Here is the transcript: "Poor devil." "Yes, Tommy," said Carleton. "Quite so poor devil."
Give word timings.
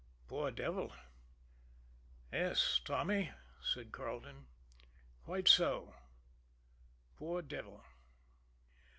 "Poor 0.27 0.49
devil." 0.49 0.91
"Yes, 2.33 2.81
Tommy," 2.83 3.31
said 3.61 3.91
Carleton. 3.91 4.47
"Quite 5.23 5.47
so 5.47 5.93
poor 7.17 7.43
devil." 7.43 7.83